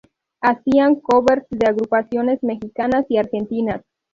[0.41, 3.83] Hacían covers de agrupaciones mexicanas y argentinas.